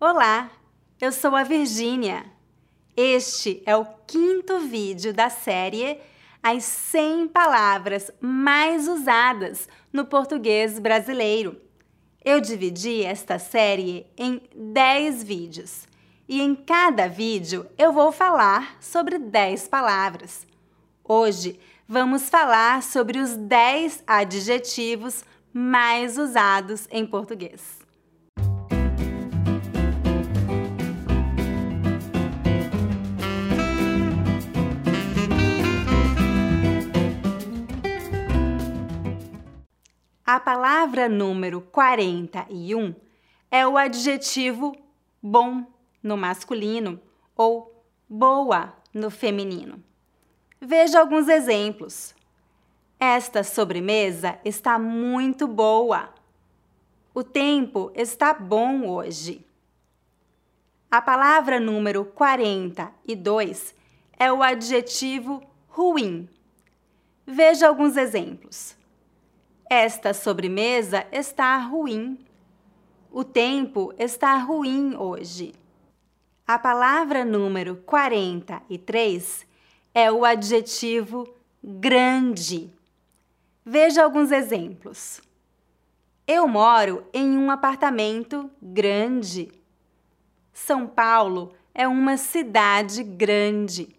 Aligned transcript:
Olá, 0.00 0.48
eu 1.00 1.10
sou 1.10 1.34
a 1.34 1.42
Virgínia. 1.42 2.24
Este 2.96 3.60
é 3.66 3.76
o 3.76 3.84
quinto 4.06 4.60
vídeo 4.60 5.12
da 5.12 5.28
série 5.28 5.98
As 6.40 6.62
100 6.62 7.26
Palavras 7.26 8.08
Mais 8.20 8.86
Usadas 8.86 9.68
no 9.92 10.04
Português 10.04 10.78
Brasileiro. 10.78 11.60
Eu 12.24 12.40
dividi 12.40 13.02
esta 13.02 13.40
série 13.40 14.06
em 14.16 14.40
10 14.54 15.24
vídeos 15.24 15.88
e 16.28 16.40
em 16.40 16.54
cada 16.54 17.08
vídeo 17.08 17.66
eu 17.76 17.92
vou 17.92 18.12
falar 18.12 18.76
sobre 18.80 19.18
10 19.18 19.66
palavras. 19.66 20.46
Hoje 21.02 21.58
vamos 21.88 22.30
falar 22.30 22.84
sobre 22.84 23.18
os 23.18 23.34
10 23.34 24.04
adjetivos 24.06 25.24
mais 25.52 26.16
usados 26.16 26.86
em 26.88 27.04
português. 27.04 27.87
A 40.30 40.38
palavra 40.38 41.08
número 41.08 41.62
41 41.62 42.94
é 43.50 43.66
o 43.66 43.78
adjetivo 43.78 44.76
bom 45.22 45.64
no 46.02 46.18
masculino 46.18 47.00
ou 47.34 47.82
boa 48.06 48.74
no 48.92 49.10
feminino. 49.10 49.82
Veja 50.60 51.00
alguns 51.00 51.28
exemplos. 51.28 52.14
Esta 53.00 53.42
sobremesa 53.42 54.38
está 54.44 54.78
muito 54.78 55.48
boa. 55.48 56.12
O 57.14 57.24
tempo 57.24 57.90
está 57.94 58.34
bom 58.34 58.86
hoje. 58.86 59.46
A 60.90 61.00
palavra 61.00 61.58
número 61.58 62.04
42 62.04 63.74
é 64.18 64.30
o 64.30 64.42
adjetivo 64.42 65.42
ruim. 65.68 66.28
Veja 67.26 67.66
alguns 67.66 67.96
exemplos. 67.96 68.76
Esta 69.70 70.14
sobremesa 70.14 71.06
está 71.12 71.54
ruim. 71.58 72.18
O 73.12 73.22
tempo 73.22 73.92
está 73.98 74.38
ruim 74.38 74.96
hoje. 74.96 75.54
A 76.46 76.58
palavra 76.58 77.22
número 77.22 77.76
43 77.76 79.46
é 79.92 80.10
o 80.10 80.24
adjetivo 80.24 81.28
grande. 81.62 82.72
Veja 83.62 84.02
alguns 84.02 84.32
exemplos. 84.32 85.20
Eu 86.26 86.48
moro 86.48 87.06
em 87.12 87.36
um 87.36 87.50
apartamento 87.50 88.50
grande. 88.62 89.52
São 90.50 90.86
Paulo 90.86 91.52
é 91.74 91.86
uma 91.86 92.16
cidade 92.16 93.02
grande. 93.02 93.94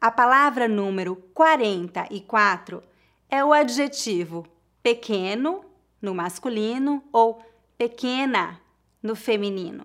A 0.00 0.10
palavra 0.10 0.66
número 0.66 1.14
44 1.32 2.82
é 3.28 3.44
o 3.44 3.52
adjetivo 3.52 4.46
pequeno 4.82 5.64
no 6.00 6.14
masculino 6.14 7.02
ou 7.12 7.42
pequena 7.76 8.60
no 9.02 9.14
feminino. 9.16 9.84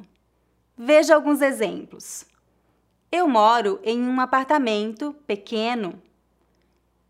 Veja 0.78 1.16
alguns 1.16 1.42
exemplos. 1.42 2.26
Eu 3.12 3.28
moro 3.28 3.80
em 3.84 4.02
um 4.02 4.20
apartamento 4.22 5.14
pequeno. 5.28 6.02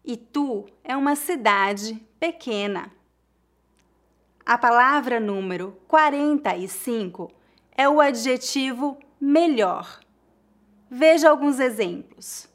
E 0.04 0.18
tu 0.18 0.66
é 0.84 0.98
uma 0.98 1.16
cidade 1.16 1.94
pequena. 2.20 2.92
A 4.44 4.58
palavra 4.58 5.20
número 5.20 5.78
45 5.88 7.32
é 7.78 7.88
o 7.88 8.02
adjetivo 8.02 8.98
melhor. 9.20 10.00
Veja 10.90 11.30
alguns 11.30 11.60
exemplos. 11.60 12.50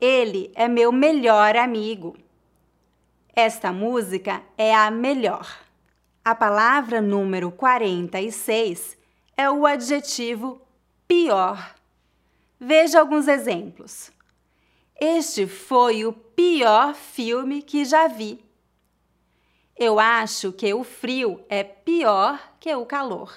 Ele 0.00 0.50
é 0.54 0.66
meu 0.66 0.90
melhor 0.90 1.54
amigo. 1.56 2.16
Esta 3.36 3.72
música 3.72 4.42
é 4.56 4.72
a 4.72 4.88
melhor. 4.92 5.58
A 6.24 6.36
palavra 6.36 7.02
número 7.02 7.50
46 7.50 8.96
é 9.36 9.50
o 9.50 9.66
adjetivo 9.66 10.62
pior. 11.08 11.74
Veja 12.60 13.00
alguns 13.00 13.26
exemplos. 13.26 14.12
Este 15.00 15.48
foi 15.48 16.04
o 16.04 16.12
pior 16.12 16.94
filme 16.94 17.60
que 17.60 17.84
já 17.84 18.06
vi. 18.06 18.38
Eu 19.76 19.98
acho 19.98 20.52
que 20.52 20.72
o 20.72 20.84
frio 20.84 21.44
é 21.48 21.64
pior 21.64 22.40
que 22.60 22.72
o 22.72 22.86
calor. 22.86 23.36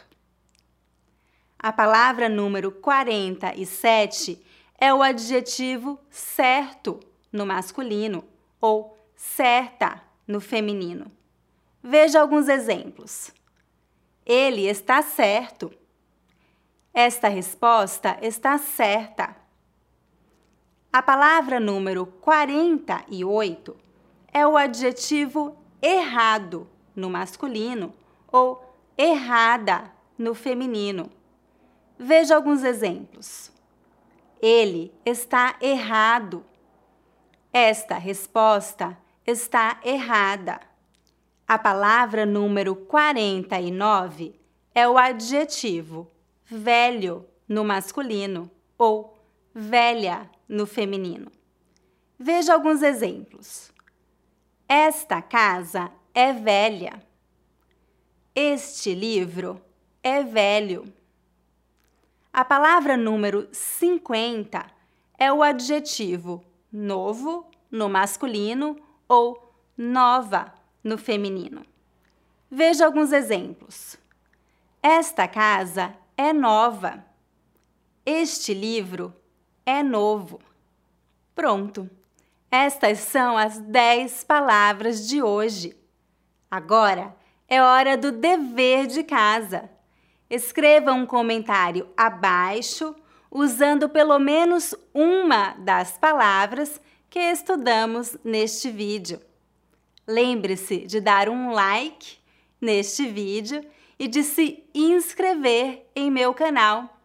A 1.57 1.73
palavra 1.73 2.29
número 2.29 2.71
47 2.71 4.39
é 4.77 4.93
o 4.93 5.01
adjetivo 5.01 5.99
certo 6.11 6.99
no 7.31 7.47
masculino 7.47 8.23
ou 8.61 8.96
certa 9.17 10.01
no 10.27 10.39
feminino. 10.39 11.11
Veja 11.83 12.21
alguns 12.21 12.47
exemplos. 12.47 13.33
Ele 14.23 14.67
está 14.67 15.01
certo. 15.01 15.73
Esta 16.93 17.27
resposta 17.27 18.17
está 18.21 18.57
certa. 18.57 19.35
A 20.93 21.01
palavra 21.01 21.59
número 21.59 22.05
48 22.05 23.75
é 24.31 24.45
o 24.45 24.55
adjetivo 24.55 25.57
errado 25.81 26.67
no 26.95 27.09
masculino 27.09 27.93
ou 28.31 28.63
errada 28.97 29.91
no 30.17 30.33
feminino. 30.33 31.11
Veja 31.97 32.35
alguns 32.35 32.63
exemplos. 32.63 33.51
Ele 34.41 34.93
está 35.05 35.55
errado. 35.61 36.45
Esta 37.51 37.97
resposta 37.97 38.97
está 39.27 39.81
errada. 39.83 40.61
A 41.45 41.59
palavra 41.59 42.25
número 42.25 42.73
49 42.75 44.33
é 44.73 44.87
o 44.87 44.97
adjetivo 44.97 46.09
velho 46.45 47.25
no 47.45 47.65
masculino 47.65 48.49
ou 48.77 49.17
velha 49.53 50.29
no 50.47 50.65
feminino. 50.65 51.29
Veja 52.17 52.53
alguns 52.53 52.81
exemplos. 52.81 53.71
Esta 54.67 55.21
casa 55.21 55.91
é 56.13 56.31
velha. 56.31 57.01
Este 58.33 58.93
livro 58.95 59.61
é 60.01 60.23
velho. 60.23 60.93
A 62.31 62.45
palavra 62.45 62.95
número 62.95 63.47
50 63.51 64.65
é 65.17 65.33
o 65.33 65.43
adjetivo 65.43 66.43
novo 66.71 67.49
no 67.69 67.89
masculino 67.89 68.77
ou 69.07 69.53
nova 69.77 70.53
no 70.83 70.97
feminino. 70.97 71.65
Veja 72.49 72.85
alguns 72.85 73.11
exemplos. 73.11 73.97
Esta 74.81 75.27
casa 75.27 75.93
é 76.15 76.31
nova. 76.31 77.05
Este 78.05 78.53
livro 78.53 79.13
é 79.65 79.83
novo. 79.83 80.39
Pronto. 81.35 81.89
Estas 82.49 82.99
são 82.99 83.37
as 83.37 83.59
10 83.59 84.23
palavras 84.23 85.07
de 85.07 85.21
hoje. 85.21 85.75
Agora 86.49 87.13
é 87.47 87.61
hora 87.61 87.97
do 87.97 88.11
dever 88.11 88.87
de 88.87 89.03
casa. 89.03 89.69
Escreva 90.29 90.93
um 90.93 91.05
comentário 91.05 91.87
abaixo 91.95 92.95
usando 93.29 93.89
pelo 93.89 94.17
menos 94.17 94.73
uma 94.93 95.53
das 95.59 95.97
palavras 95.97 96.79
que 97.17 97.23
estudamos 97.23 98.15
neste 98.23 98.69
vídeo. 98.69 99.19
Lembre-se 100.07 100.85
de 100.85 101.01
dar 101.01 101.27
um 101.29 101.49
like 101.49 102.19
neste 102.61 103.07
vídeo 103.07 103.65
e 103.97 104.07
de 104.07 104.21
se 104.21 104.63
inscrever 104.71 105.89
em 105.95 106.11
meu 106.11 106.31
canal. 106.31 106.95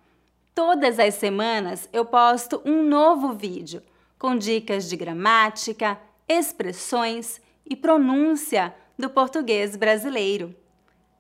Todas 0.54 0.98
as 0.98 1.14
semanas 1.14 1.88
eu 1.94 2.04
posto 2.04 2.60
um 2.62 2.82
novo 2.82 3.32
vídeo 3.32 3.82
com 4.18 4.36
dicas 4.36 4.86
de 4.86 4.98
gramática, 4.98 5.98
expressões 6.28 7.40
e 7.64 7.74
pronúncia 7.74 8.74
do 8.98 9.08
português 9.08 9.76
brasileiro. 9.76 10.54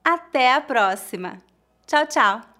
Até 0.04 0.52
a 0.52 0.60
próxima! 0.60 1.42
Tchau, 1.86 2.06
tchau! 2.06 2.51